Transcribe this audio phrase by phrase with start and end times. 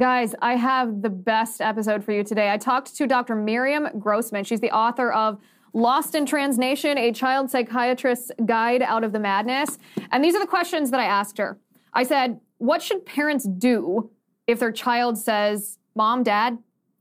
[0.00, 2.50] Guys, I have the best episode for you today.
[2.50, 3.36] I talked to Dr.
[3.36, 4.44] Miriam Grossman.
[4.44, 5.38] She's the author of
[5.74, 9.78] Lost in Trans Nation, a child psychiatrist's guide out of the madness.
[10.10, 11.58] And these are the questions that I asked her.
[11.92, 14.10] I said, What should parents do
[14.46, 16.56] if their child says, Mom, Dad,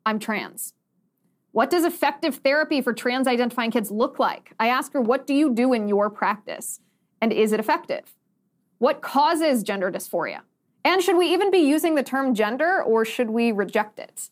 [0.05, 0.73] I'm trans?
[1.53, 4.53] What does effective therapy for trans identifying kids look like?
[4.59, 6.81] I asked her, What do you do in your practice?
[7.21, 8.13] And is it effective?
[8.77, 10.41] What causes gender dysphoria?
[10.89, 14.31] And should we even be using the term gender or should we reject it?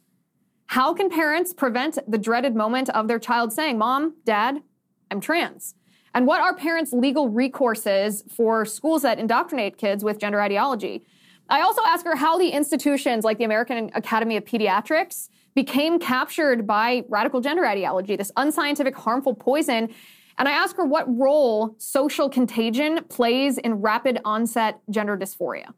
[0.66, 4.64] How can parents prevent the dreaded moment of their child saying, Mom, Dad,
[5.12, 5.76] I'm trans?
[6.16, 11.04] And what are parents' legal recourses for schools that indoctrinate kids with gender ideology?
[11.48, 16.66] I also ask her how the institutions like the American Academy of Pediatrics became captured
[16.66, 19.94] by radical gender ideology, this unscientific, harmful poison.
[20.40, 25.72] And I ask her what role social contagion plays in rapid onset gender dysphoria.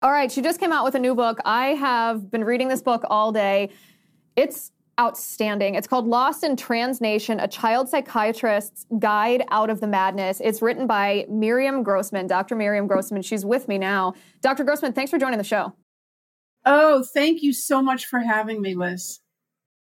[0.00, 1.38] All right, she just came out with a new book.
[1.44, 3.70] I have been reading this book all day.
[4.36, 5.74] It's outstanding.
[5.74, 10.40] It's called Lost in Trans Nation, a child psychiatrist's guide out of the madness.
[10.40, 12.54] It's written by Miriam Grossman, Dr.
[12.54, 13.22] Miriam Grossman.
[13.22, 14.14] She's with me now.
[14.40, 14.62] Dr.
[14.62, 15.74] Grossman, thanks for joining the show.
[16.64, 19.18] Oh, thank you so much for having me, Liz.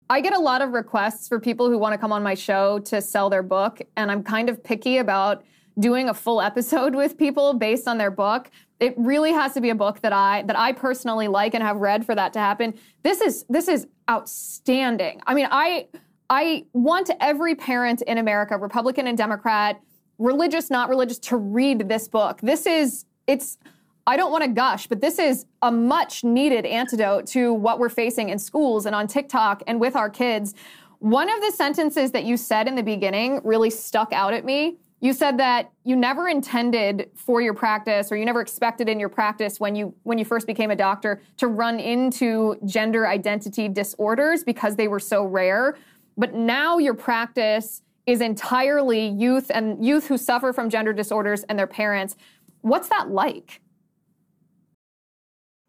[0.09, 2.81] I get a lot of requests for people who want to come on my show
[2.81, 5.45] to sell their book, and I'm kind of picky about
[5.79, 9.71] doing a full episode with people based on their book it really has to be
[9.71, 12.75] a book that I that I personally like and have read for that to happen.
[13.03, 15.21] This is this is outstanding.
[15.27, 15.87] I mean, I
[16.31, 19.81] I want every parent in America, Republican and Democrat,
[20.19, 22.41] religious, not religious, to read this book.
[22.41, 23.59] This is it's
[24.07, 27.91] I don't want to gush, but this is a much needed antidote to what we're
[27.91, 30.55] facing in schools and on TikTok and with our kids.
[31.01, 34.79] One of the sentences that you said in the beginning really stuck out at me
[35.01, 39.09] you said that you never intended for your practice or you never expected in your
[39.09, 44.45] practice when you when you first became a doctor to run into gender identity disorders
[44.45, 45.77] because they were so rare.
[46.19, 51.59] But now your practice is entirely youth and youth who suffer from gender disorders and
[51.59, 52.17] their parents.
[52.61, 53.63] What's that like?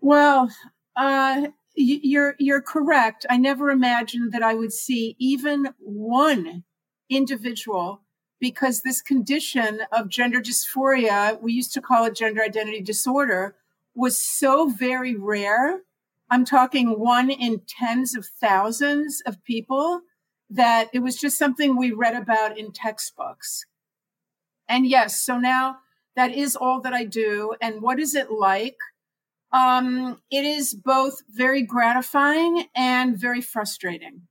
[0.01, 0.51] Well
[0.97, 3.25] uh, you're you're correct.
[3.29, 6.65] I never imagined that i would see even one
[7.09, 8.01] individual
[8.41, 13.55] because this condition of gender dysphoria, we used to call it gender identity disorder,
[13.95, 15.81] was so very rare.
[16.29, 20.01] I'm talking one in tens of thousands of people
[20.49, 23.65] that it was just something we read about in textbooks.
[24.67, 25.77] And yes, so now
[26.15, 27.53] that is all that I do.
[27.61, 28.77] And what is it like?
[29.53, 34.23] Um, it is both very gratifying and very frustrating.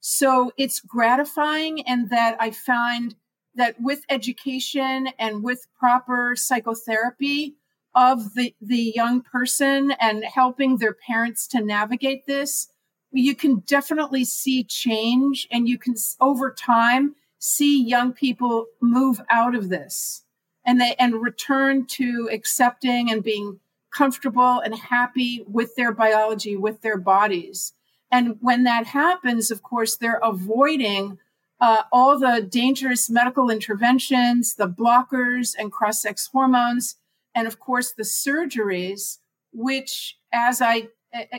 [0.00, 3.14] So it's gratifying in that I find
[3.54, 7.56] that with education and with proper psychotherapy
[7.94, 12.68] of the, the young person and helping their parents to navigate this,
[13.12, 19.54] you can definitely see change and you can over time see young people move out
[19.54, 20.24] of this.
[20.64, 23.58] And they and return to accepting and being
[23.92, 27.74] comfortable and happy with their biology with their bodies.
[28.10, 31.18] And when that happens of course they're avoiding
[31.62, 36.96] uh, all the dangerous medical interventions, the blockers and cross sex hormones,
[37.36, 39.18] and of course the surgeries,
[39.52, 40.88] which, as I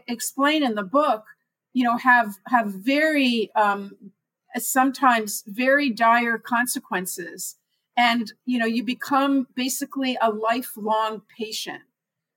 [0.08, 1.26] explain in the book,
[1.74, 3.98] you know, have have very um,
[4.56, 7.58] sometimes very dire consequences,
[7.98, 11.82] and you know, you become basically a lifelong patient.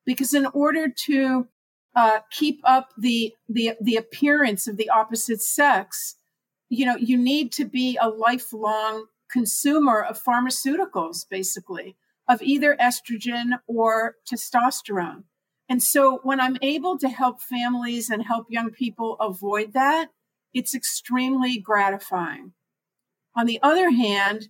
[0.04, 1.46] Because in order to
[1.94, 6.15] uh, keep up the the the appearance of the opposite sex
[6.68, 11.96] you know, you need to be a lifelong consumer of pharmaceuticals, basically,
[12.28, 15.24] of either estrogen or testosterone.
[15.68, 20.10] And so when I'm able to help families and help young people avoid that,
[20.54, 22.52] it's extremely gratifying.
[23.34, 24.48] On the other hand,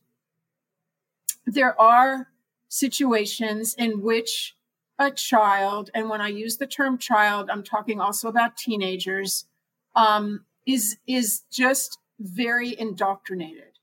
[1.46, 2.28] there are
[2.68, 4.56] situations in which
[4.98, 9.46] a child, and when I use the term child, I'm talking also about teenagers,
[9.94, 13.78] um, is is just very indoctrinated.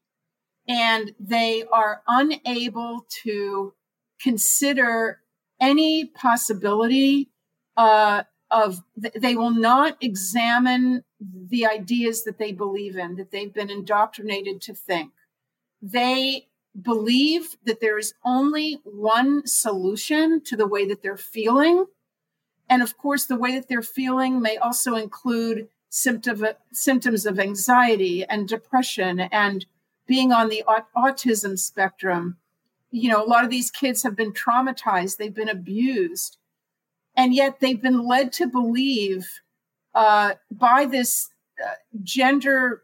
[0.67, 3.73] And they are unable to
[4.21, 5.19] consider
[5.59, 7.29] any possibility
[7.75, 13.69] uh, of they will not examine the ideas that they believe in that they've been
[13.69, 15.11] indoctrinated to think.
[15.81, 16.47] They
[16.79, 21.85] believe that there is only one solution to the way that they're feeling.
[22.69, 28.25] And of course the way that they're feeling may also include symptom, symptoms of anxiety
[28.25, 29.67] and depression and
[30.07, 30.63] being on the
[30.97, 32.37] autism spectrum.
[32.89, 36.37] You know, a lot of these kids have been traumatized, they've been abused,
[37.15, 39.29] and yet they've been led to believe
[39.93, 41.29] uh, by this
[41.63, 42.81] uh, gender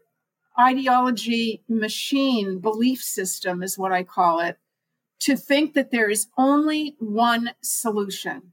[0.56, 4.56] ideology machine belief system, is what I call it,
[5.20, 8.52] to think that there is only one solution.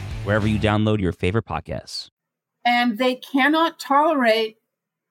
[0.23, 2.09] wherever you download your favorite podcasts.
[2.63, 4.57] And they cannot tolerate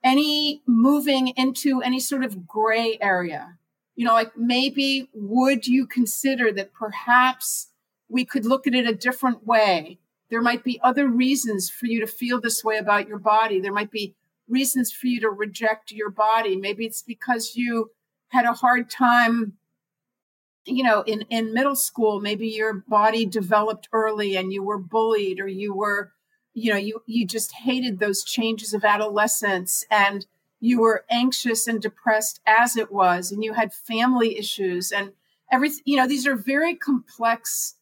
[0.03, 3.59] any moving into any sort of gray area.
[3.97, 7.69] You know, like maybe would you consider that perhaps
[8.09, 9.99] we could look at it a different way?
[10.31, 13.61] There might be other reasons for you to feel this way about your body.
[13.61, 14.15] There might be
[14.49, 16.57] reasons for you to reject your body.
[16.57, 17.91] Maybe it's because you
[18.29, 19.55] had a hard time
[20.65, 25.41] you know in in middle school maybe your body developed early and you were bullied
[25.41, 26.13] or you were
[26.55, 30.27] you know you you just hated those changes of adolescence and
[30.61, 35.13] you were anxious and depressed as it was and you had family issues and
[35.51, 37.77] everything you know these are very complex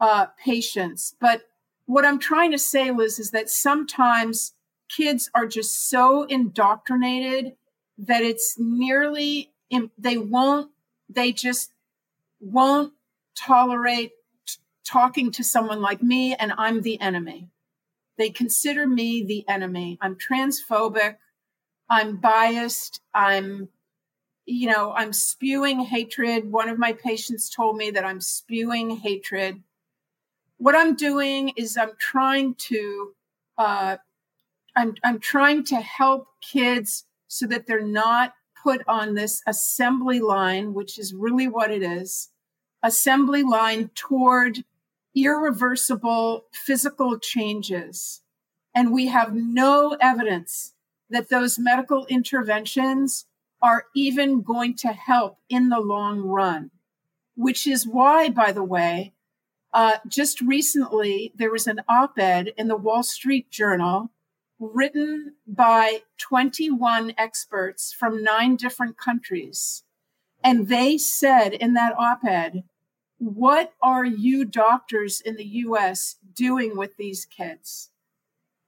[0.00, 1.14] uh, patients.
[1.20, 1.42] But
[1.86, 4.54] what i'm trying to say liz is that sometimes
[4.88, 7.56] kids are just so indoctrinated
[7.98, 9.52] that it's nearly
[9.98, 10.70] they won't
[11.08, 11.72] they just
[12.42, 12.92] won't
[13.38, 14.10] tolerate
[14.46, 17.48] t- talking to someone like me and I'm the enemy.
[18.18, 19.98] They consider me the enemy.
[20.00, 21.16] I'm transphobic.
[21.88, 23.00] I'm biased.
[23.14, 23.68] I'm,
[24.44, 26.50] you know, I'm spewing hatred.
[26.50, 29.62] One of my patients told me that I'm spewing hatred.
[30.58, 33.14] What I'm doing is I'm trying to,
[33.56, 33.96] uh,
[34.76, 40.74] I'm, I'm trying to help kids so that they're not put on this assembly line,
[40.74, 42.28] which is really what it is,
[42.82, 44.64] assembly line toward
[45.14, 48.22] irreversible physical changes.
[48.74, 50.74] And we have no evidence
[51.10, 53.26] that those medical interventions
[53.60, 56.70] are even going to help in the long run,
[57.36, 59.12] which is why, by the way,
[59.72, 64.10] uh, just recently there was an op ed in the Wall Street Journal
[64.58, 69.82] written by 21 experts from nine different countries.
[70.44, 72.64] And they said in that op ed
[73.22, 77.90] what are you doctors in the US doing with these kids?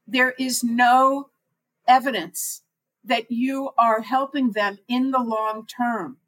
[0.07, 1.31] There is no
[1.89, 2.63] evidence
[3.03, 6.19] that you are helping them in the long term.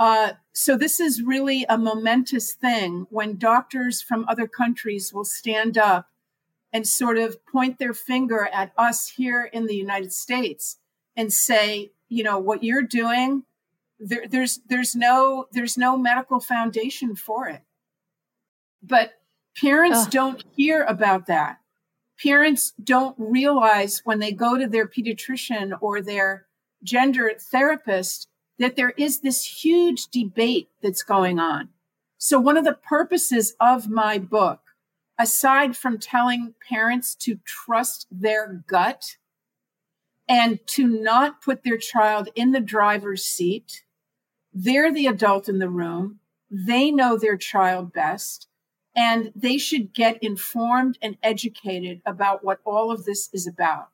[0.00, 5.78] Uh, so, this is really a momentous thing when doctors from other countries will stand
[5.78, 6.08] up
[6.72, 10.78] and sort of point their finger at us here in the United States
[11.16, 13.44] and say, you know, what you're doing
[14.02, 17.62] there, there's there's no there's no medical foundation for it.
[18.82, 19.12] But
[19.60, 20.10] parents Ugh.
[20.10, 21.58] don't hear about that.
[22.22, 26.46] Parents don't realize when they go to their pediatrician or their
[26.82, 28.28] gender therapist
[28.58, 31.68] that there is this huge debate that's going on.
[32.18, 34.60] So one of the purposes of my book
[35.18, 39.16] aside from telling parents to trust their gut
[40.28, 43.84] and to not put their child in the driver's seat
[44.52, 46.18] they're the adult in the room.
[46.50, 48.48] They know their child best,
[48.94, 53.88] and they should get informed and educated about what all of this is about.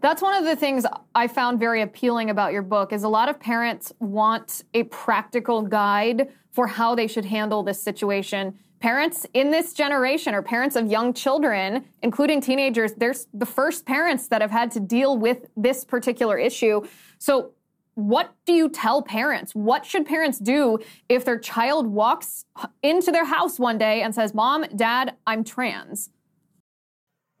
[0.00, 3.28] That's one of the things I found very appealing about your book is a lot
[3.28, 8.58] of parents want a practical guide for how they should handle this situation.
[8.78, 14.28] Parents in this generation or parents of young children, including teenagers, they're the first parents
[14.28, 16.82] that have had to deal with this particular issue.
[17.18, 17.52] So
[17.96, 19.54] what do you tell parents?
[19.54, 22.44] What should parents do if their child walks
[22.82, 26.10] into their house one day and says, Mom, Dad, I'm trans?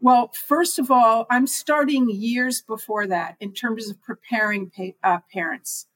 [0.00, 5.18] Well, first of all, I'm starting years before that in terms of preparing pa- uh,
[5.30, 5.88] parents.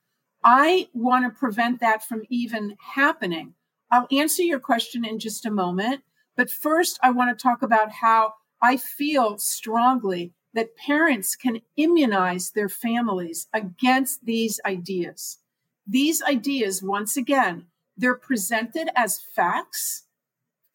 [0.44, 3.54] I want to prevent that from even happening.
[3.90, 6.02] I'll answer your question in just a moment.
[6.36, 12.50] But first, I want to talk about how I feel strongly that parents can immunize
[12.50, 15.38] their families against these ideas.
[15.86, 17.66] These ideas, once again,
[17.96, 20.04] they're presented as facts.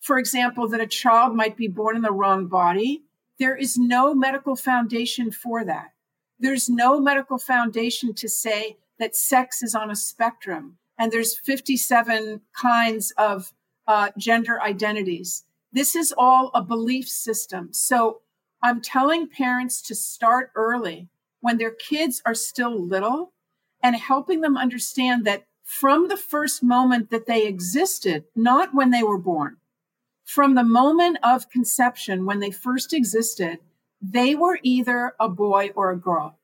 [0.02, 3.04] For example, that a child might be born in the wrong body.
[3.40, 5.92] There is no medical foundation for that.
[6.40, 12.42] There's no medical foundation to say that sex is on a spectrum and there's 57
[12.60, 13.54] kinds of
[13.88, 15.44] uh, gender identities.
[15.72, 17.70] This is all a belief system.
[17.74, 18.22] So
[18.66, 21.08] I'm telling parents to start early
[21.40, 23.32] when their kids are still little
[23.84, 29.04] and helping them understand that from the first moment that they existed, not when they
[29.04, 29.58] were born,
[30.24, 33.60] from the moment of conception, when they first existed,
[34.02, 36.40] they were either a boy or a girl.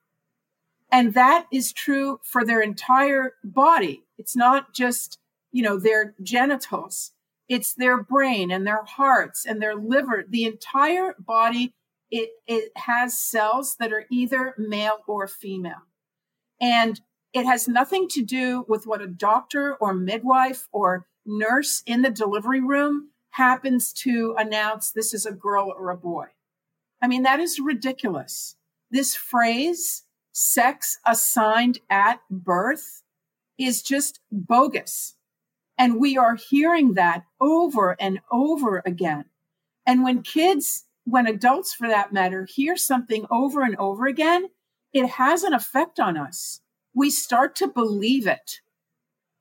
[0.92, 4.04] And that is true for their entire body.
[4.20, 5.18] It's not just,
[5.52, 7.14] you know, their genitals.
[7.50, 10.24] It's their brain and their hearts and their liver.
[10.30, 11.74] The entire body,
[12.12, 15.84] it, it has cells that are either male or female.
[16.60, 17.00] And
[17.34, 22.10] it has nothing to do with what a doctor or midwife or nurse in the
[22.10, 26.26] delivery room happens to announce this is a girl or a boy.
[27.02, 28.56] I mean, that is ridiculous.
[28.92, 30.04] This phrase
[30.34, 33.04] sex assigned at birth
[33.58, 35.16] is just bogus.
[35.78, 39.26] And we are hearing that over and over again.
[39.86, 44.50] And when kids, when adults for that matter, hear something over and over again,
[44.94, 46.62] it has an effect on us.
[46.94, 48.60] We start to believe it.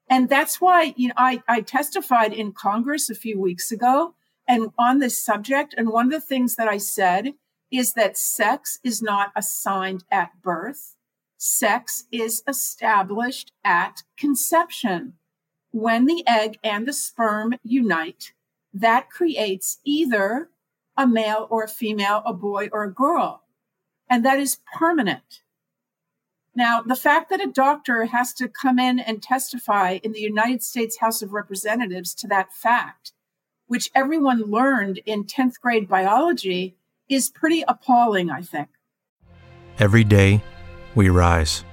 [0.09, 4.15] And that's why you know, I, I testified in Congress a few weeks ago
[4.49, 5.75] and on this subject.
[5.77, 7.35] And one of the things that I said
[7.71, 10.97] is that sex is not assigned at birth.
[11.37, 15.15] Sex is established at conception.
[15.71, 18.33] When the egg and the sperm unite,
[18.75, 20.51] that creates either
[20.97, 23.43] a male or a female, a boy or a girl.
[24.09, 25.41] And that is permanent.
[26.55, 30.63] Now, the fact that a doctor has to come in and testify in the United
[30.63, 33.13] States House of Representatives to that fact,
[33.69, 36.75] which everyone learned in 10th grade biology,
[37.09, 38.69] is pretty appalling, I think.
[39.79, 40.43] Every day,
[40.95, 41.65] we rise,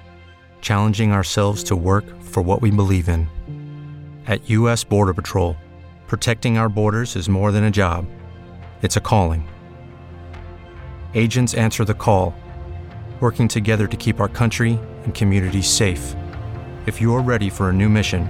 [0.62, 3.28] challenging ourselves to work for what we believe in.
[4.28, 4.84] At U.S.
[4.84, 5.58] Border Patrol,
[6.08, 8.06] protecting our borders is more than a job,
[8.82, 9.48] it's a calling.
[11.14, 12.34] Agents answer the call,
[13.20, 16.16] working together to keep our country and communities safe.
[16.86, 18.30] If you are ready for a new mission,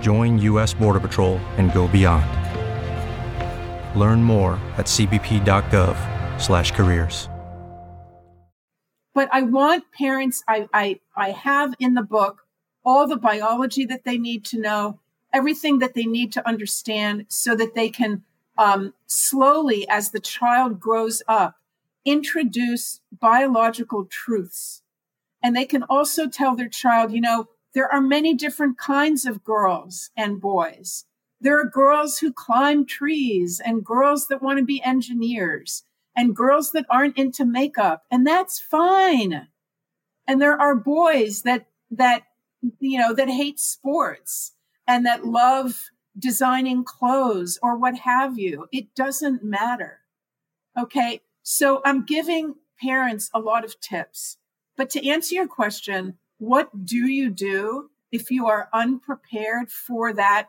[0.00, 0.74] join U.S.
[0.74, 2.24] Border Patrol and go beyond.
[3.98, 7.28] Learn more at cbp.gov/careers.
[9.14, 10.42] But I want parents.
[10.48, 12.40] I, I I have in the book
[12.84, 14.98] all the biology that they need to know,
[15.32, 18.24] everything that they need to understand, so that they can
[18.56, 21.56] um, slowly, as the child grows up,
[22.04, 24.82] introduce biological truths.
[25.42, 29.44] And they can also tell their child, you know, there are many different kinds of
[29.44, 31.04] girls and boys.
[31.40, 35.82] There are girls who climb trees and girls that want to be engineers
[36.16, 38.04] and girls that aren't into makeup.
[38.10, 39.48] And that's fine.
[40.26, 42.22] And there are boys that, that,
[42.78, 44.52] you know, that hate sports
[44.86, 48.68] and that love designing clothes or what have you.
[48.72, 50.00] It doesn't matter.
[50.78, 51.20] Okay.
[51.42, 54.38] So I'm giving parents a lot of tips.
[54.76, 60.48] But to answer your question, what do you do if you are unprepared for that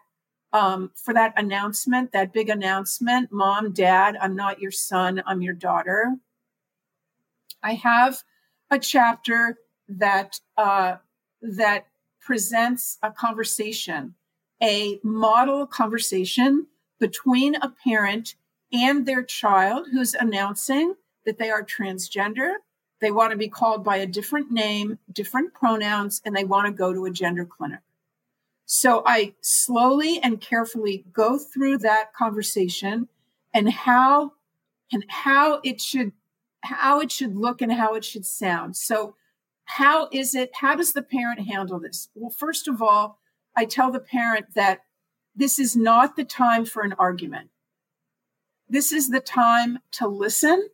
[0.54, 5.54] um, for that announcement, that big announcement, mom, dad, I'm not your son, I'm your
[5.54, 6.16] daughter.
[7.62, 8.24] I have
[8.72, 9.58] a chapter
[9.90, 10.96] that uh,
[11.42, 11.88] that
[12.22, 14.16] presents a conversation,
[14.62, 16.68] a model conversation
[17.00, 18.36] between a parent
[18.72, 20.96] and their child who's announcing
[21.26, 22.54] that they are transgender.
[23.02, 26.72] They want to be called by a different name, different pronouns, and they want to
[26.72, 27.80] go to a gender clinic.
[28.66, 33.08] So I slowly and carefully go through that conversation
[33.54, 34.34] and how
[34.92, 36.14] and how it should
[36.64, 38.76] how it should look and how it should sound.
[38.76, 39.16] So
[39.66, 42.10] how is it how does the parent handle this?
[42.16, 43.20] Well, first of all,
[43.56, 44.82] I tell the parent that
[45.36, 47.50] this is not the time for an argument.
[48.68, 50.70] This is the time to listen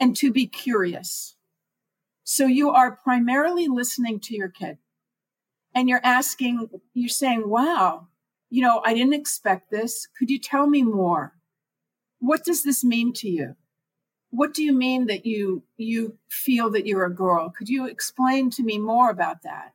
[0.00, 1.36] and to be curious.
[2.24, 4.78] So you are primarily listening to your kid
[5.74, 8.08] and you're asking, you're saying, wow,
[8.50, 10.06] you know, I didn't expect this.
[10.18, 11.34] Could you tell me more?
[12.18, 13.56] What does this mean to you?
[14.30, 17.50] What do you mean that you you feel that you're a girl?
[17.50, 19.74] Could you explain to me more about that?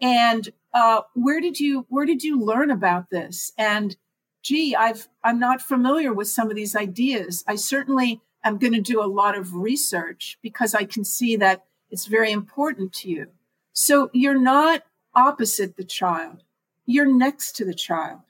[0.00, 3.52] And uh, where did you where did you learn about this?
[3.58, 3.96] And
[4.42, 7.44] gee, I've I'm not familiar with some of these ideas.
[7.46, 11.64] I certainly am going to do a lot of research because I can see that
[11.90, 13.26] it's very important to you.
[13.72, 14.82] So you're not
[15.14, 16.42] opposite the child.
[16.86, 18.20] You're next to the child.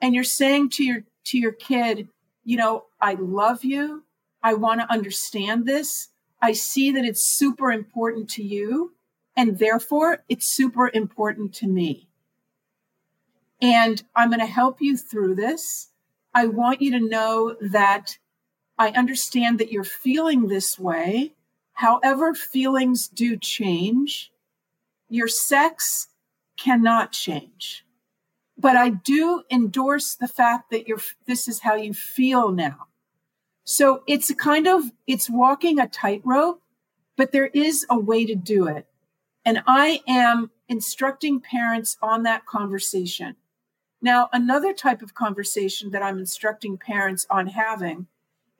[0.00, 2.08] And you're saying to your to your kid,
[2.44, 4.04] you know, I love you.
[4.42, 6.08] I want to understand this.
[6.42, 8.93] I see that it's super important to you
[9.36, 12.08] and therefore it's super important to me.
[13.60, 15.88] And I'm going to help you through this.
[16.34, 18.18] I want you to know that
[18.78, 21.32] I understand that you're feeling this way.
[21.74, 24.32] However, feelings do change.
[25.08, 26.08] Your sex
[26.56, 27.84] cannot change.
[28.56, 32.86] But I do endorse the fact that you're, this is how you feel now.
[33.64, 36.60] So it's a kind of, it's walking a tightrope,
[37.16, 38.86] but there is a way to do it.
[39.44, 43.36] And I am instructing parents on that conversation.
[44.00, 48.06] Now, another type of conversation that I'm instructing parents on having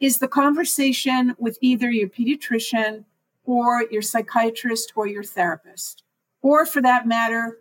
[0.01, 3.05] is the conversation with either your pediatrician
[3.45, 6.03] or your psychiatrist or your therapist,
[6.43, 7.59] or for that matter,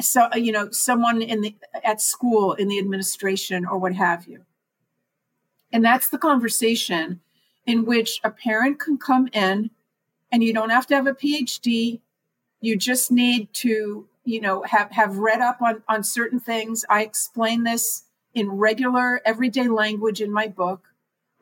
[0.00, 4.44] so you know someone in the at school in the administration or what have you.
[5.72, 7.20] And that's the conversation
[7.66, 9.70] in which a parent can come in
[10.32, 12.00] and you don't have to have a PhD.
[12.60, 16.84] You just need to, you know, have, have read up on, on certain things.
[16.88, 20.88] I explain this in regular everyday language in my book.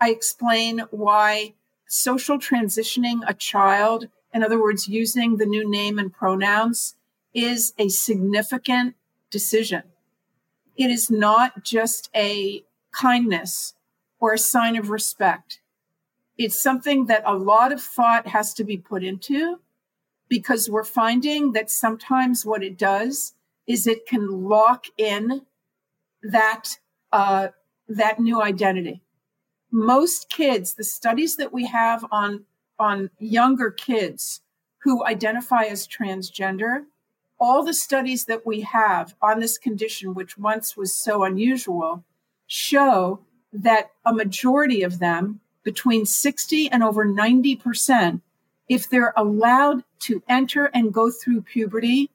[0.01, 1.55] I explain why
[1.89, 6.95] social transitioning a child, in other words, using the new name and pronouns,
[7.35, 8.95] is a significant
[9.31, 9.83] decision.
[10.77, 13.75] It is not just a kindness
[14.21, 15.61] or a sign of respect.
[16.37, 19.59] It's something that a lot of thought has to be put into
[20.29, 23.35] because we're finding that sometimes what it does
[23.67, 25.43] is it can lock in
[26.23, 26.79] that
[27.13, 27.49] uh,
[27.89, 29.03] that new identity.
[29.71, 32.45] Most kids, the studies that we have on
[32.79, 34.41] on younger kids
[34.79, 36.85] who identify as transgender,
[37.41, 42.05] all the studies that we have on this condition, which once was so unusual,
[42.47, 43.21] show
[43.53, 48.21] that a majority of them, between 60 and over 90%,
[48.68, 52.11] if they're allowed to enter and go through puberty,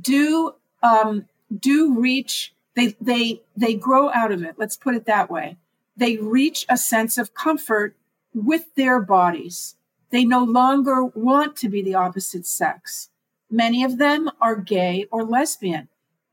[0.00, 1.26] do um,
[1.58, 4.56] do reach they they they grow out of it.
[4.58, 5.56] Let's put it that way.
[5.96, 7.96] They reach a sense of comfort
[8.34, 9.76] with their bodies.
[10.10, 13.10] They no longer want to be the opposite sex.
[13.50, 15.88] Many of them are gay or lesbian.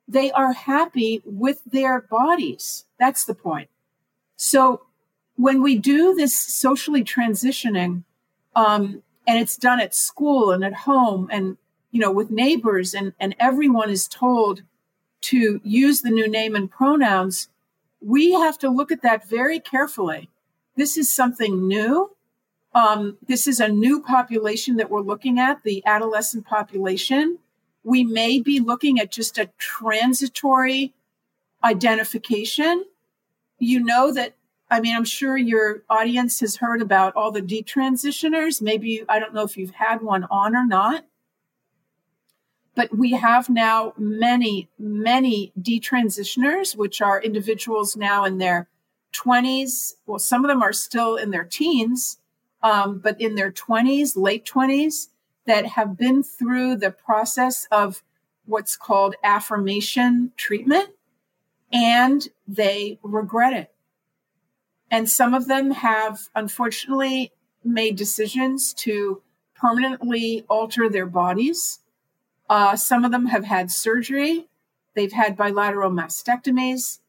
[0.07, 2.86] They are happy with their bodies.
[2.99, 3.69] That's the point.
[4.36, 4.81] So
[5.36, 8.03] when we do this socially transitioning,
[8.55, 11.57] um, and it's done at school and at home and
[11.91, 14.63] you know with neighbors and and everyone is told
[15.21, 17.47] to use the new name and pronouns
[18.01, 20.29] we have to look at that very carefully.
[20.75, 22.12] This is something new.
[22.73, 27.38] Um, this is a new population that we're looking at the adolescent population.
[27.84, 30.93] We may be looking at just a transitory
[31.63, 32.86] identification.
[33.60, 34.36] You know that
[34.71, 38.62] I mean, I'm sure your audience has heard about all the detransitioners.
[38.62, 41.05] Maybe I don't know if you've had one on or not.
[42.73, 48.69] But we have now many, many detransitioners, which are individuals now in their
[49.13, 49.95] 20s.
[50.05, 52.19] Well, some of them are still in their teens,
[52.63, 55.10] um, but in their 20s, late 20s,
[55.47, 58.03] that have been through the process of
[58.45, 60.91] what's called affirmation treatment
[61.73, 63.73] and they regret it.
[64.91, 67.32] And some of them have unfortunately
[67.63, 69.21] made decisions to
[69.56, 71.80] permanently alter their bodies.
[72.49, 74.49] Uh, some of them have had surgery.
[74.93, 76.99] They've had bilateral mastectomies.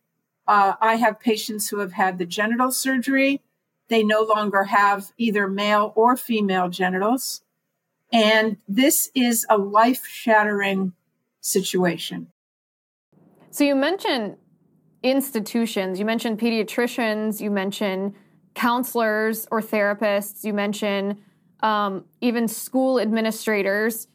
[0.46, 3.40] Uh, I have patients who have had the genital surgery.
[3.88, 7.42] They no longer have either male or female genitals.
[8.12, 10.92] And this is a life shattering
[11.40, 12.28] situation.
[13.50, 14.36] So you mentioned
[15.02, 15.98] institutions.
[15.98, 18.14] You mentioned pediatricians, you mentioned
[18.54, 21.16] counselors or therapists, you mentioned
[21.60, 24.08] um, even school administrators.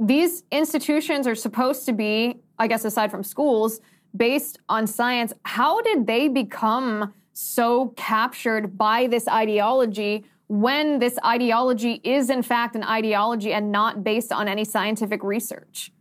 [0.00, 3.80] These institutions are supposed to be, I guess, aside from schools,
[4.16, 5.32] based on science.
[5.44, 12.74] How did they become so captured by this ideology when this ideology is, in fact,
[12.74, 15.92] an ideology and not based on any scientific research?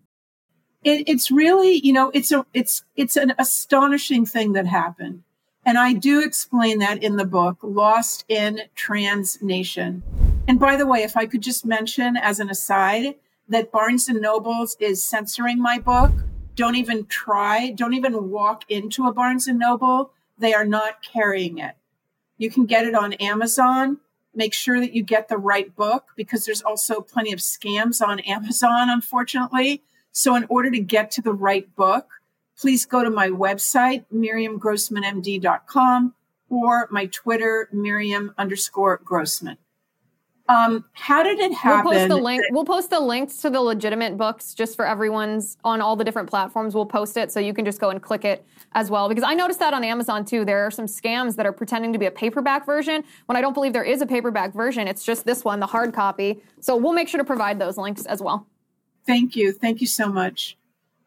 [0.87, 5.23] It, it's really, you know, it's a it's it's an astonishing thing that happened.
[5.65, 10.01] And I do explain that in the book, Lost in Trans Nation.
[10.47, 13.15] And by the way, if I could just mention as an aside
[13.49, 16.13] that Barnes and Nobles is censoring my book,
[16.55, 20.11] don't even try, don't even walk into a Barnes and Noble.
[20.39, 21.75] They are not carrying it.
[22.37, 23.97] You can get it on Amazon.
[24.33, 28.19] make sure that you get the right book because there's also plenty of scams on
[28.35, 29.83] Amazon, unfortunately.
[30.17, 32.07] So, in order to get to the right book,
[32.57, 36.15] please go to my website, miriamgrossmanmd.com,
[36.49, 39.59] or my Twitter, Miriam underscore Grossman.
[40.49, 41.85] Um, how did it happen?
[41.85, 42.43] We'll post the link.
[42.49, 46.31] We'll post the links to the legitimate books just for everyone's on all the different
[46.31, 46.73] platforms.
[46.73, 49.09] We'll post it so you can just go and click it as well.
[49.09, 50.45] Because I noticed that on Amazon too.
[50.45, 53.53] There are some scams that are pretending to be a paperback version when I don't
[53.53, 54.87] believe there is a paperback version.
[54.87, 56.41] It's just this one, the hard copy.
[56.59, 58.47] So we'll make sure to provide those links as well.
[59.07, 59.51] Thank you.
[59.51, 60.57] Thank you so much.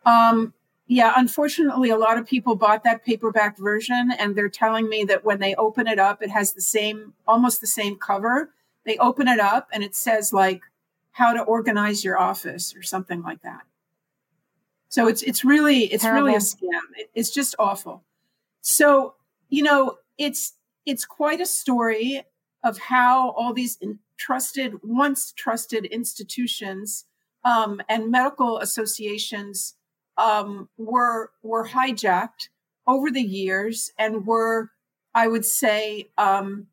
[0.04, 0.52] Um,
[0.88, 5.24] yeah, unfortunately, a lot of people bought that paperback version, and they're telling me that
[5.24, 8.50] when they open it up, it has the same, almost the same cover
[8.84, 10.62] they open it up and it says like
[11.12, 13.62] how to organize your office or something like that.
[14.88, 16.26] So it's it's really it's Terrible.
[16.26, 16.80] really a scam.
[16.96, 18.02] It, it's just awful.
[18.60, 19.14] So
[19.48, 20.54] you know it's
[20.86, 22.22] it's quite a story
[22.64, 23.78] of how all these
[24.16, 27.04] trusted once trusted institutions
[27.44, 29.74] um, and medical associations
[30.16, 32.48] um, were were hijacked
[32.86, 34.70] over the years and were
[35.14, 36.68] I would say um,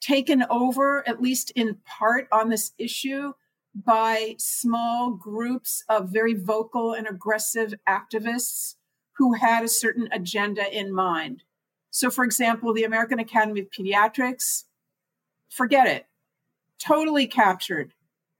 [0.00, 3.32] taken over, at least in part, on this issue
[3.74, 8.74] by small groups of very vocal and aggressive activists
[9.16, 11.42] who had a certain agenda in mind.
[11.90, 14.64] So, for example, the American Academy of Pediatrics,
[15.48, 16.06] forget it,
[16.78, 17.94] totally captured,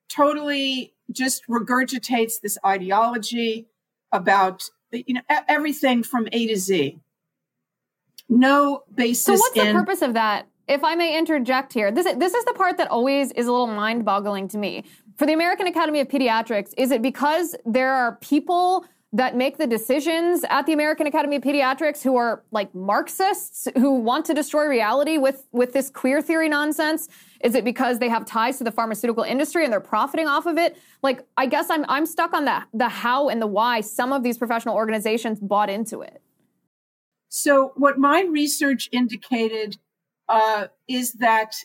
[0.08, 3.66] totally just regurgitates this ideology
[4.12, 6.98] about you know everything from A to Z.
[8.28, 9.24] No basis.
[9.24, 10.46] So, what's in, the purpose of that?
[10.68, 13.66] if I may interject here, this, this is the part that always is a little
[13.66, 14.84] mind boggling to me.
[15.16, 19.66] For the American Academy of Pediatrics, is it because there are people that make the
[19.66, 24.66] decisions at the American Academy of Pediatrics who are like Marxists who want to destroy
[24.66, 27.08] reality with, with this queer theory nonsense?
[27.42, 30.56] Is it because they have ties to the pharmaceutical industry and they're profiting off of
[30.58, 30.76] it?
[31.02, 34.22] Like, I guess I'm, I'm stuck on the, the how and the why some of
[34.22, 36.22] these professional organizations bought into it.
[37.28, 39.78] So, what my research indicated
[40.28, 41.56] uh, is that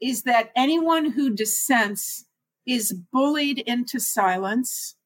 [0.00, 2.26] is that anyone who dissents
[2.66, 4.96] is bullied into silence.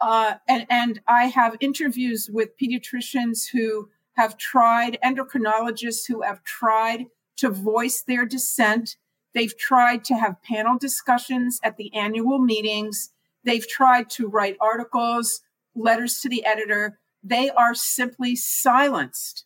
[0.00, 7.06] Uh, and, and I have interviews with pediatricians who have tried, endocrinologists who have tried
[7.38, 8.96] to voice their dissent.
[9.34, 13.10] They've tried to have panel discussions at the annual meetings.
[13.44, 15.40] They've tried to write articles,
[15.74, 16.98] letters to the editor.
[17.22, 19.44] They are simply silenced.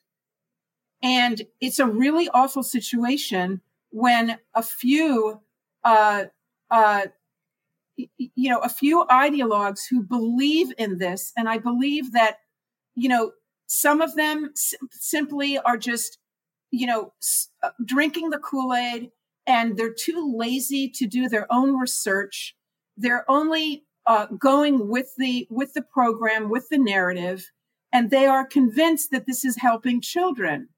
[1.03, 5.41] And it's a really awful situation when a few,
[5.85, 6.25] uh,
[6.71, 7.07] uh,
[7.97, 12.39] you know, a few ideologues who believe in this, and I believe that,
[12.95, 13.33] you know,
[13.67, 16.19] some of them s- simply are just,
[16.73, 17.13] you know,
[17.63, 19.11] uh, drinking the Kool Aid
[19.47, 22.57] and they're too lazy to do their own research.
[22.97, 27.51] They're only uh, going with the with the program, with the narrative,
[27.93, 30.69] and they are convinced that this is helping children.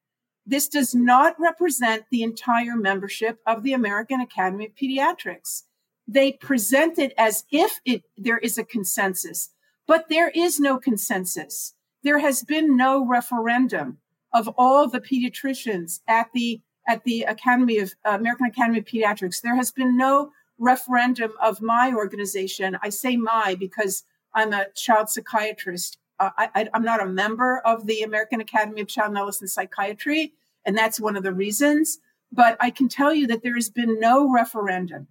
[0.46, 5.62] This does not represent the entire membership of the American Academy of Pediatrics.
[6.06, 9.50] They present it as if it, there is a consensus,
[9.86, 11.72] but there is no consensus.
[12.02, 13.98] There has been no referendum
[14.34, 19.40] of all the pediatricians at the at the Academy of uh, American Academy of Pediatrics.
[19.40, 22.76] There has been no referendum of my organization.
[22.82, 24.02] I say my because
[24.34, 28.88] I'm a child psychiatrist uh, I, am not a member of the American Academy of
[28.88, 30.32] Child and Adolescent Psychiatry,
[30.64, 31.98] and that's one of the reasons.
[32.32, 35.08] But I can tell you that there has been no referendum.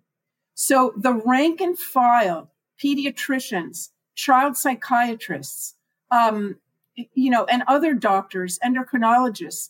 [0.55, 5.75] So the rank and file pediatricians, child psychiatrists,
[6.11, 6.57] um,
[6.95, 9.69] you know, and other doctors, endocrinologists,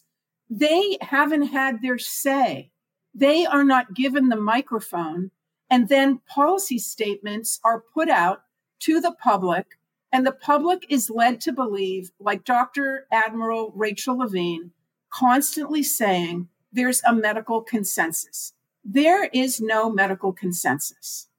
[0.49, 2.71] they haven't had their say.
[3.15, 5.31] They are not given the microphone,
[5.69, 8.43] and then policy statements are put out
[8.79, 9.77] to the public
[10.13, 13.07] and the public is led to believe, like Dr.
[13.11, 14.69] Admiral Rachel Levine,
[15.11, 18.53] constantly saying there's a medical consensus.
[18.85, 21.29] There is no medical consensus.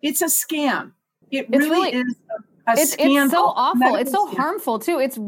[0.00, 0.92] It's a scam.
[1.30, 2.96] It really, really, is a, a it's.
[2.98, 3.94] It's so awful.
[3.96, 4.36] It's so scam.
[4.36, 4.98] harmful too.
[4.98, 5.18] It's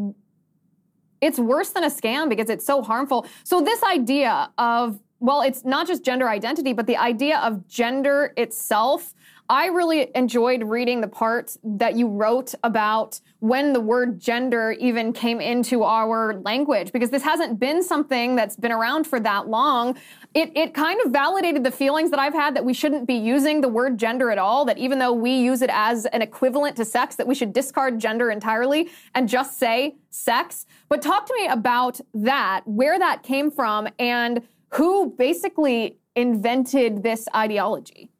[1.21, 3.27] it's worse than a scam because it's so harmful.
[3.45, 8.33] So this idea of well, it's not just gender identity, but the idea of gender
[8.39, 9.15] itself
[9.51, 15.13] I really enjoyed reading the part that you wrote about when the word gender even
[15.13, 19.99] came into our language, because this hasn't been something that's been around for that long.
[20.35, 23.61] It, it kind of validated the feelings that I've had that we shouldn't be using
[23.61, 26.85] the word gender at all, that even though we use it as an equivalent to
[26.85, 30.65] sex, that we should discard gender entirely and just say sex.
[30.89, 34.43] But talk to me about that, where that came from, and
[34.75, 38.13] who basically invented this ideology.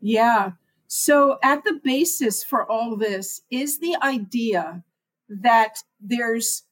[0.00, 0.52] Yeah.
[0.88, 4.84] So, at the basis for all this is the idea
[5.28, 6.62] that there's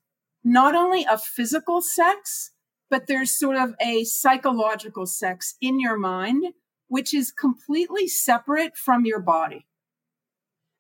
[0.44, 2.52] not only a physical sex,
[2.90, 6.44] but there's sort of a psychological sex in your mind,
[6.88, 9.66] which is completely separate from your body.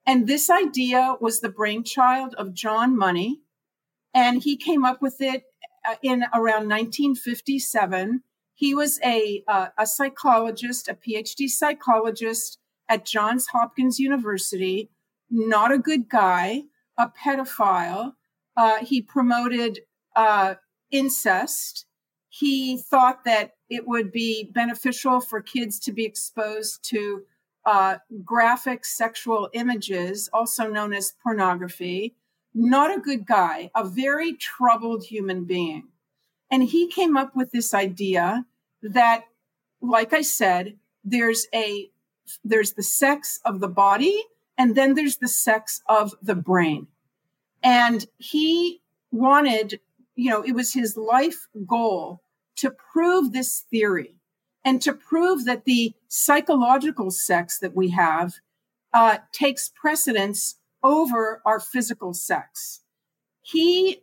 [0.06, 3.40] And this idea was the brainchild of John Money.
[4.12, 5.44] And he came up with it
[5.88, 8.22] uh, in around 1957.
[8.54, 14.90] He was a, uh, a psychologist, a PhD psychologist at Johns Hopkins University,
[15.30, 16.64] not a good guy,
[16.98, 18.14] a pedophile.
[18.56, 19.80] Uh, he promoted
[20.14, 20.54] uh,
[20.90, 21.86] incest.
[22.28, 27.22] He thought that it would be beneficial for kids to be exposed to
[27.66, 32.14] uh, graphic sexual images, also known as pornography.
[32.54, 35.88] Not a good guy, a very troubled human being.
[36.50, 38.46] And he came up with this idea
[38.82, 39.24] that,
[39.80, 41.90] like I said, there's a
[42.44, 44.22] there's the sex of the body
[44.56, 46.86] and then there's the sex of the brain.
[47.62, 49.80] And he wanted,
[50.14, 52.22] you know, it was his life goal
[52.56, 54.14] to prove this theory
[54.64, 58.34] and to prove that the psychological sex that we have
[58.92, 62.82] uh, takes precedence over our physical sex.
[63.42, 64.02] He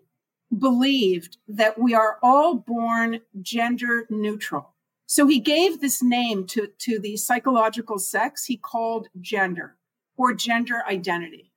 [0.55, 4.70] believed that we are all born gender neutral.
[5.11, 9.75] So he gave this name to, to the psychological sex he called gender
[10.15, 11.51] or gender identity.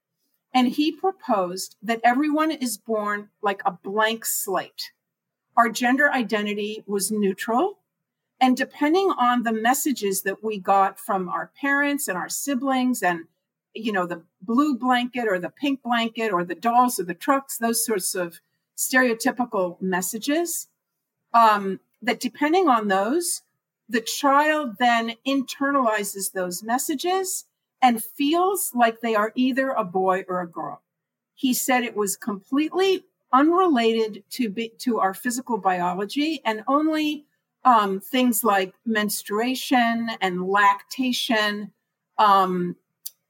[0.53, 4.91] And he proposed that everyone is born like a blank slate.
[5.57, 7.79] Our gender identity was neutral.
[8.41, 13.27] And depending on the messages that we got from our parents and our siblings and
[13.73, 17.59] you know the blue blanket or the pink blanket or the dolls or the trucks
[17.59, 18.41] those sorts of
[18.77, 20.67] stereotypical messages
[21.33, 23.43] um, that depending on those
[23.89, 27.45] the child then internalizes those messages
[27.83, 30.81] and feels like they are either a boy or a girl.
[31.35, 37.27] He said it was completely unrelated to be, to our physical biology and only
[37.65, 41.73] um, things like menstruation and lactation
[42.19, 42.77] um,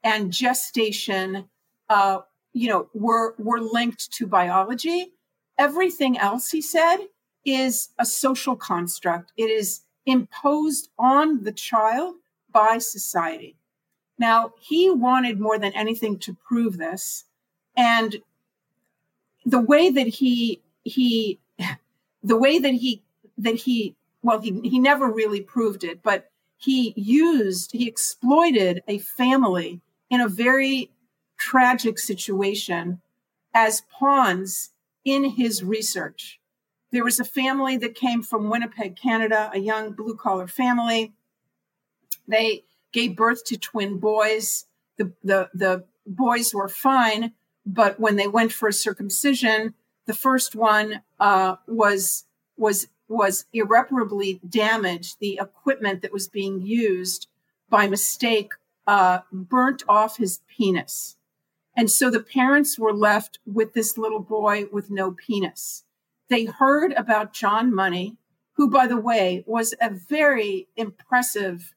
[0.02, 1.48] and gestation,
[1.88, 2.18] uh,
[2.52, 5.12] you know, were were linked to biology.
[5.56, 6.98] Everything else, he said,
[7.44, 9.32] is a social construct.
[9.36, 12.16] It is imposed on the child
[12.52, 13.56] by society.
[14.18, 17.24] Now, he wanted more than anything to prove this.
[17.76, 18.16] And
[19.44, 21.40] the way that he, he,
[22.22, 23.02] the way that he,
[23.38, 28.98] that he, well, he, he never really proved it, but he used, he exploited a
[28.98, 30.90] family in a very
[31.36, 33.00] tragic situation
[33.52, 34.70] as pawns
[35.04, 36.40] in his research.
[36.94, 41.12] There was a family that came from Winnipeg, Canada, a young blue collar family.
[42.28, 44.66] They gave birth to twin boys.
[44.96, 47.32] The, the, the boys were fine,
[47.66, 49.74] but when they went for a circumcision,
[50.06, 52.26] the first one uh, was
[52.56, 55.16] was was irreparably damaged.
[55.18, 57.26] The equipment that was being used
[57.68, 58.52] by mistake
[58.86, 61.16] uh, burnt off his penis,
[61.76, 65.83] and so the parents were left with this little boy with no penis
[66.28, 68.16] they heard about John Money,
[68.54, 71.74] who, by the way, was a very impressive,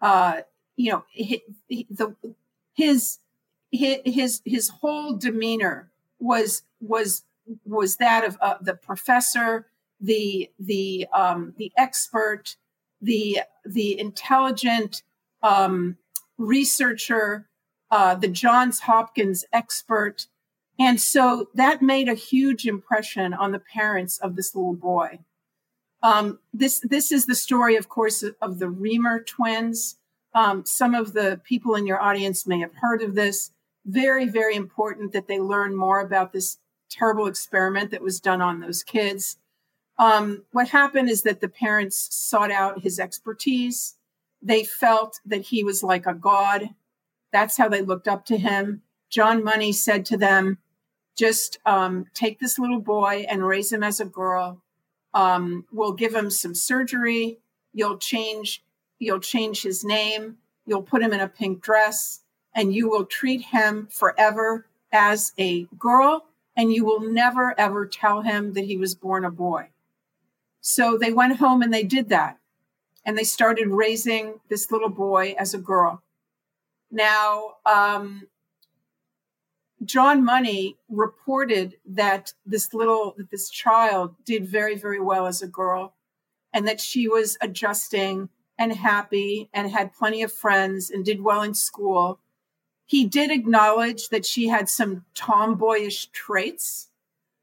[0.00, 0.42] uh,
[0.76, 2.14] you know, his, the,
[2.74, 3.18] his
[3.70, 7.24] his his whole demeanor was was
[7.64, 9.66] was that of uh, the professor,
[10.00, 12.56] the the um, the expert,
[13.00, 15.02] the the intelligent
[15.42, 15.96] um,
[16.36, 17.48] researcher,
[17.90, 20.26] uh, the Johns Hopkins expert,
[20.78, 25.18] and so that made a huge impression on the parents of this little boy.
[26.02, 29.96] Um, this this is the story, of course, of the Reimer twins.
[30.34, 33.50] Um, some of the people in your audience may have heard of this.
[33.86, 36.58] Very, very important that they learn more about this
[36.90, 39.38] terrible experiment that was done on those kids.
[39.98, 43.96] Um, what happened is that the parents sought out his expertise.
[44.40, 46.68] They felt that he was like a god.
[47.32, 48.82] That's how they looked up to him.
[49.10, 50.58] John Money said to them,
[51.18, 54.62] just um, take this little boy and raise him as a girl.
[55.12, 57.38] Um, we'll give him some surgery.
[57.74, 58.62] You'll change.
[59.00, 60.38] You'll change his name.
[60.64, 62.20] You'll put him in a pink dress,
[62.54, 66.26] and you will treat him forever as a girl.
[66.56, 69.70] And you will never ever tell him that he was born a boy.
[70.60, 72.38] So they went home and they did that,
[73.04, 76.02] and they started raising this little boy as a girl.
[76.90, 78.26] Now, um,
[79.88, 85.48] John Money reported that this little, that this child did very, very well as a
[85.48, 85.94] girl.
[86.52, 91.42] and that she was adjusting and happy and had plenty of friends and did well
[91.42, 92.18] in school.
[92.86, 96.88] He did acknowledge that she had some tomboyish traits,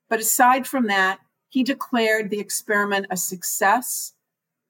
[0.10, 4.14] but aside from that, he declared the experiment a success.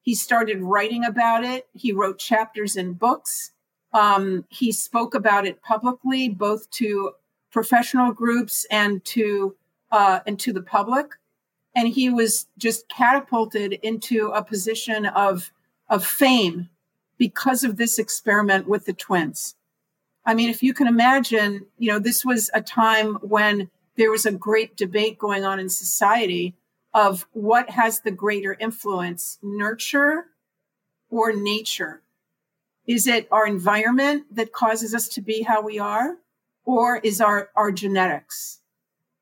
[0.02, 1.66] He started writing about it.
[1.72, 3.52] He wrote chapters in books.
[3.92, 7.12] Um, he spoke about it publicly, both to
[7.50, 9.56] professional groups and to
[9.92, 11.12] uh, and to the public.
[11.74, 15.52] And he was just catapulted into a position of
[15.88, 16.68] of fame
[17.18, 19.54] because of this experiment with the twins.
[20.24, 24.26] I mean, if you can imagine, you know, this was a time when there was
[24.26, 26.54] a great debate going on in society
[26.92, 30.26] of what has the greater influence, nurture
[31.10, 32.02] or nature?
[32.86, 36.16] Is it our environment that causes us to be how we are,
[36.66, 38.60] or is our, our genetics?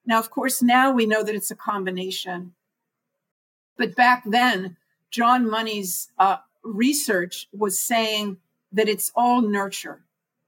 [0.05, 2.55] Now, of course, now we know that it's a combination.
[3.77, 4.77] But back then,
[5.11, 8.39] John Money's uh, research was saying
[8.73, 10.03] that it's all nurture.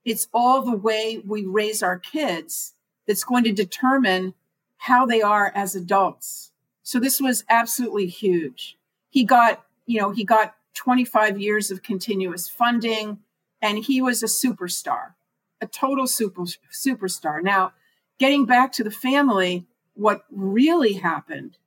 [0.04, 2.74] It's all the way we raise our kids
[3.06, 4.34] that's going to determine
[4.78, 6.52] how they are as adults.
[6.82, 8.76] So this was absolutely huge.
[9.10, 13.18] He got, you know, he got 25 years of continuous funding
[13.62, 15.14] and he was a superstar,
[15.60, 16.42] a total super
[16.72, 17.42] superstar.
[17.42, 17.72] Now,
[18.18, 21.58] getting back to the family, what really happened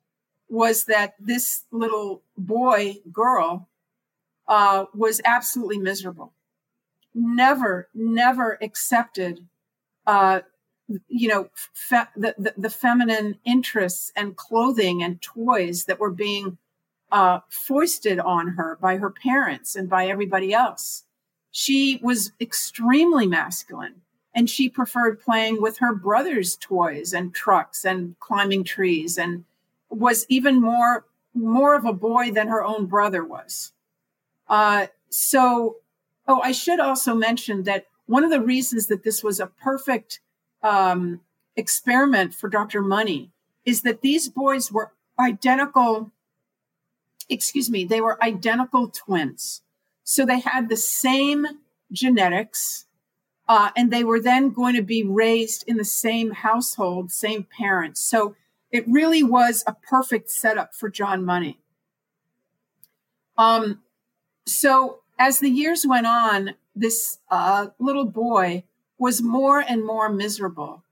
[0.50, 3.68] was that this little boy, girl,
[4.48, 6.34] uh, was absolutely miserable.
[7.14, 9.46] Never, never accepted,
[10.08, 10.42] uh,
[11.08, 16.58] you know, fe- the, the, the, feminine interests and clothing and toys that were being
[17.12, 21.04] uh, foisted on her by her parents and by everybody else.
[21.52, 24.02] She was extremely masculine
[24.36, 29.46] and she preferred playing with her brother's toys and trucks and climbing trees and
[29.90, 33.72] was even more more of a boy than her own brother was
[34.50, 35.78] uh, so,
[36.28, 40.20] oh, I should also mention that one of the reasons that this was a perfect
[40.64, 41.22] um,
[41.56, 42.82] experiment for Dr.
[42.82, 43.32] Money
[43.66, 46.12] is that these boys were identical,
[47.30, 49.62] excuse me, they were identical twins.
[50.10, 51.46] So they had the same
[51.92, 52.86] genetics,
[53.48, 58.02] uh, and they were then going to be raised in the same household, same parents.
[58.02, 58.36] So
[58.72, 61.60] it really was a perfect setup for John Money.
[63.38, 63.84] Um,
[64.48, 68.64] so as the years went on, this uh, little boy
[68.98, 70.84] was more and more miserable.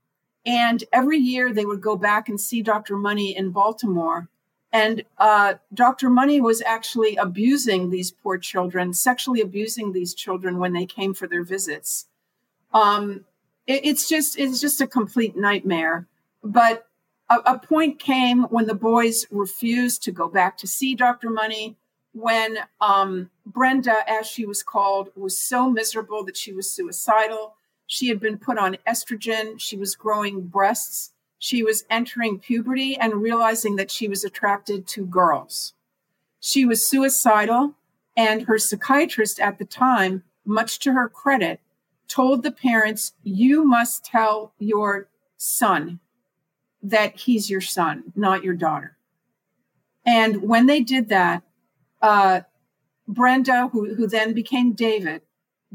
[0.46, 2.96] And every year they would go back and see Dr.
[2.96, 4.30] Money in Baltimore.
[4.74, 6.10] And uh, Dr.
[6.10, 11.28] Money was actually abusing these poor children, sexually abusing these children when they came for
[11.28, 12.08] their visits.
[12.74, 13.26] Um,
[13.66, 16.08] it, it's just it's just a complete nightmare.
[16.44, 16.88] But
[17.30, 21.30] a, a point came when the boys refused to go back to see Dr.
[21.30, 21.78] Money
[22.14, 27.56] when um, Brenda, as she was called, was so miserable that she was suicidal.
[27.86, 29.60] She had been put on estrogen.
[29.60, 31.12] She was growing breasts.
[31.40, 35.74] She was entering puberty and realizing that she was attracted to girls.
[36.40, 37.76] She was suicidal,
[38.16, 41.60] and her psychiatrist at the time, much to her credit,
[42.08, 46.00] told the parents, You must tell your son
[46.82, 48.98] that he's your son, not your daughter.
[50.06, 51.44] And when they did that,
[52.02, 52.42] uh,
[53.08, 55.22] Brenda, who, who then became David,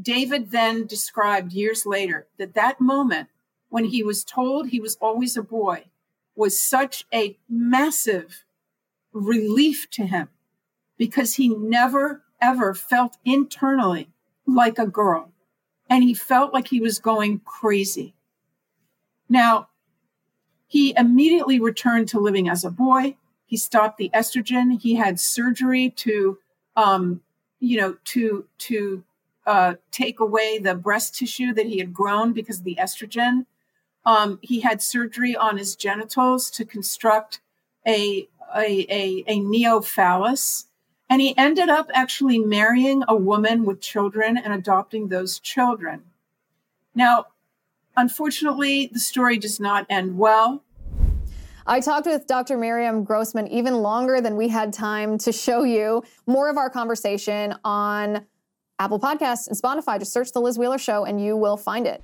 [0.01, 3.29] David then described years later that that moment
[3.73, 5.83] when he was told he was always a boy
[6.35, 8.45] was such a massive
[9.11, 10.29] relief to him
[10.95, 14.09] because he never ever felt internally
[14.45, 15.31] like a girl
[15.89, 18.13] and he felt like he was going crazy.
[19.27, 19.69] Now,
[20.67, 23.17] he immediately returned to living as a boy.
[23.47, 24.79] He stopped the estrogen.
[24.79, 26.37] He had surgery to,
[26.75, 27.21] um,
[27.59, 29.03] you know, to to
[29.47, 33.47] uh, take away the breast tissue that he had grown because of the estrogen.
[34.05, 37.39] Um, he had surgery on his genitals to construct
[37.87, 40.65] a a, a, a neophallus.
[41.09, 46.03] And he ended up actually marrying a woman with children and adopting those children.
[46.95, 47.27] Now,
[47.95, 50.63] unfortunately, the story does not end well.
[51.65, 52.57] I talked with Dr.
[52.57, 56.03] Miriam Grossman even longer than we had time to show you.
[56.25, 58.25] More of our conversation on
[58.79, 59.99] Apple Podcasts and Spotify.
[59.99, 62.03] Just search The Liz Wheeler Show and you will find it.